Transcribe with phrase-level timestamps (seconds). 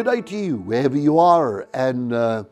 [0.00, 2.44] day to you, wherever you are, and, uh,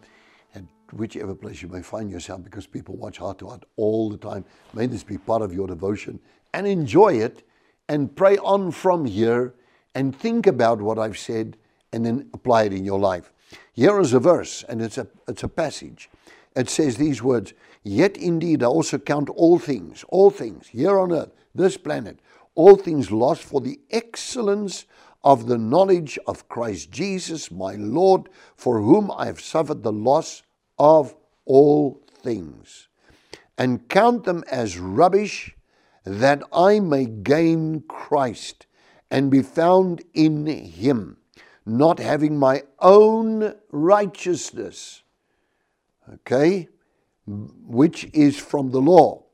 [0.54, 4.18] and whichever place you may find yourself, because people watch Heart to Heart all the
[4.18, 4.44] time.
[4.74, 6.20] May this be part of your devotion
[6.52, 7.42] and enjoy it
[7.88, 9.54] and pray on from here
[9.94, 11.56] and think about what I've said
[11.92, 13.32] and then apply it in your life.
[13.72, 16.10] Here is a verse, and it's a, it's a passage.
[16.54, 21.12] It says these words Yet indeed I also count all things, all things here on
[21.12, 22.18] earth, this planet,
[22.54, 24.84] all things lost for the excellence
[25.22, 30.42] of the knowledge of Christ Jesus, my Lord, for whom I have suffered the loss
[30.78, 31.14] of
[31.44, 32.88] all things,
[33.58, 35.54] and count them as rubbish,
[36.04, 38.66] that I may gain Christ
[39.10, 41.18] and be found in him,
[41.66, 45.02] not having my own righteousness,
[46.14, 46.68] okay,
[47.26, 49.24] which is from the law,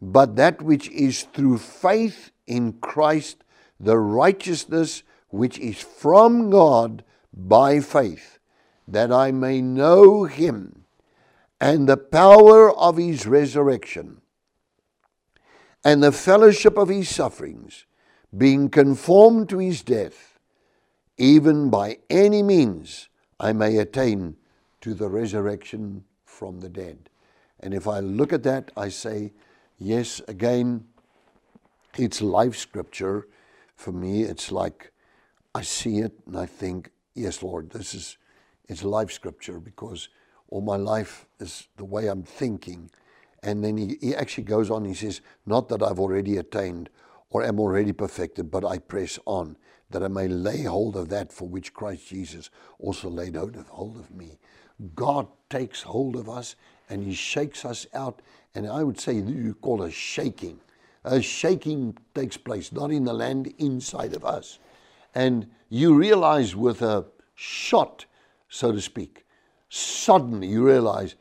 [0.00, 3.44] but that which is through faith in Christ,
[3.80, 8.38] the righteousness which is from God by faith,
[8.86, 10.84] that I may know him
[11.60, 14.20] and the power of his resurrection
[15.84, 17.86] and the fellowship of his sufferings,
[18.36, 20.38] being conformed to his death,
[21.16, 23.08] even by any means
[23.40, 24.36] I may attain
[24.80, 27.10] to the resurrection from the dead.
[27.60, 29.32] And if I look at that, I say,
[29.78, 30.84] yes, again,
[31.96, 33.28] it's life scripture.
[33.76, 34.92] For me, it's like
[35.54, 38.18] I see it and I think, yes, Lord, this is
[38.68, 40.08] it's life scripture because
[40.48, 42.90] all my life is the way I'm thinking.
[43.42, 46.90] And then he, he actually goes on, he says, Not that I've already attained
[47.30, 49.56] or am already perfected, but I press on,
[49.90, 53.68] that I may lay hold of that for which Christ Jesus also laid hold of,
[53.68, 54.38] hold of me.
[54.94, 56.56] God takes hold of us
[56.88, 58.20] and he shakes us out.
[58.54, 60.60] And I would say you call a shaking.
[61.04, 64.58] A shaking takes place, not in the land, inside of us.
[65.14, 68.04] And you realize with a shot,
[68.48, 69.26] so to speak,
[69.68, 71.14] suddenly you realize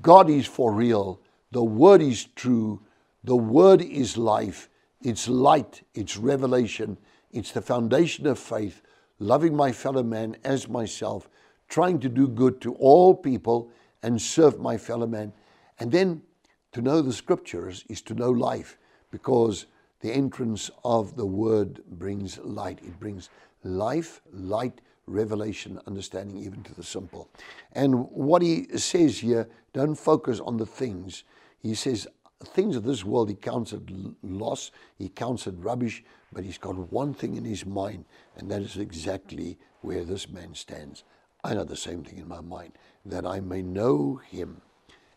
[0.00, 2.82] God is for real, the Word is true,
[3.24, 4.68] the Word is life,
[5.02, 6.96] it's light, it's revelation,
[7.30, 8.82] it's the foundation of faith,
[9.18, 11.28] loving my fellow man as myself,
[11.68, 13.70] trying to do good to all people
[14.06, 15.32] and serve my fellow man.
[15.80, 16.22] And then
[16.70, 18.78] to know the scriptures is to know life
[19.10, 19.66] because
[20.00, 22.78] the entrance of the word brings light.
[22.82, 23.30] It brings
[23.64, 27.28] life, light, revelation, understanding, even to the simple.
[27.72, 31.24] And what he says here, don't focus on the things.
[31.58, 32.06] He says,
[32.44, 33.82] things of this world he counts it
[34.22, 38.04] loss, he counts it rubbish, but he's got one thing in his mind,
[38.36, 41.02] and that is exactly where this man stands.
[41.44, 42.72] I know the same thing in my mind,
[43.04, 44.60] that I may know him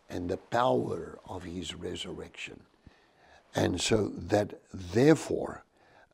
[0.08, 2.60] and the power of his resurrection.
[3.54, 5.64] And so that therefore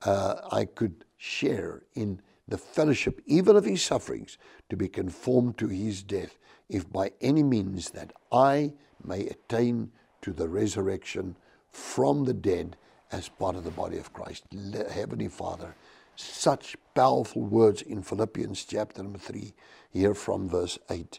[0.03, 5.69] uh, I could share in the fellowship, even of his sufferings, to be conformed to
[5.69, 6.39] his death,
[6.69, 8.73] if by any means that I
[9.05, 9.91] may attain
[10.23, 11.37] to the resurrection
[11.71, 12.77] from the dead
[13.13, 14.45] as part of the body of Christ.
[14.91, 15.75] Heavenly Father,
[16.17, 19.55] such powerful words in Philippians chapter number 3,
[19.91, 21.19] here from verse 8.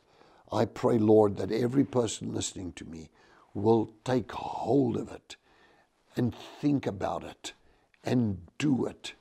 [0.52, 3.09] I pray, Lord, that every person listening to me
[3.53, 5.36] will take hold of it
[6.16, 7.53] and think about it
[8.03, 9.13] and do it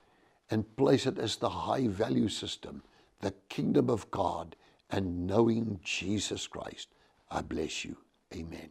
[0.50, 2.82] and place it as the high value system,
[3.20, 4.56] the kingdom of God,
[4.91, 6.88] and knowing Jesus Christ.
[7.31, 7.97] I bless you.
[8.34, 8.70] Amen.